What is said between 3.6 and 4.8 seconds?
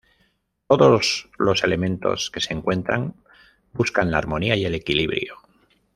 buscan la armonía y el